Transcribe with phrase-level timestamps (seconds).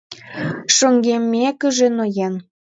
[0.75, 2.33] Шоҥгеммекыже ноен